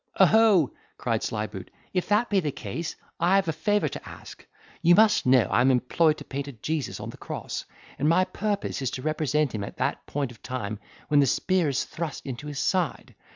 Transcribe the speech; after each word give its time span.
"Oho!" 0.19 0.71
cried 0.97 1.21
Slyboot, 1.21 1.69
"if 1.93 2.07
that 2.09 2.27
be 2.31 2.39
the 2.39 2.51
case, 2.51 2.95
I 3.19 3.35
have 3.35 3.47
a 3.47 3.53
favour 3.53 3.87
to 3.89 4.09
ask. 4.09 4.43
You 4.81 4.95
must 4.95 5.27
know 5.27 5.43
I 5.51 5.61
am 5.61 5.69
employed 5.69 6.17
to 6.17 6.25
paint 6.25 6.47
a 6.47 6.53
Jesus 6.53 6.99
on 6.99 7.11
the 7.11 7.17
cross; 7.17 7.65
and 7.99 8.09
my 8.09 8.25
purpose 8.25 8.81
is 8.81 8.89
to 8.97 9.03
represent 9.03 9.53
him 9.53 9.63
at 9.63 9.77
that 9.77 10.03
point 10.07 10.31
of 10.31 10.41
time 10.41 10.79
when 11.09 11.19
the 11.19 11.27
spear 11.27 11.69
is 11.69 11.83
thrust 11.85 12.25
into 12.25 12.47
his 12.47 12.57
side. 12.57 13.13